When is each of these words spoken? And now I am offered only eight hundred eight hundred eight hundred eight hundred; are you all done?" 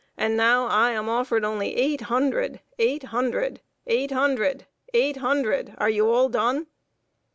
And 0.17 0.35
now 0.35 0.65
I 0.65 0.93
am 0.93 1.07
offered 1.09 1.45
only 1.45 1.75
eight 1.75 2.01
hundred 2.01 2.59
eight 2.79 3.03
hundred 3.03 3.61
eight 3.85 4.09
hundred 4.09 4.65
eight 4.95 5.17
hundred; 5.17 5.75
are 5.77 5.91
you 5.91 6.09
all 6.09 6.27
done?" 6.27 6.65